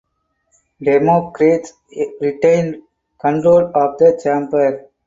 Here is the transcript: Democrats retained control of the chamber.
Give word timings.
Democrats 0.83 1.73
retained 2.19 2.81
control 3.19 3.67
of 3.75 3.99
the 3.99 4.19
chamber. 4.23 4.89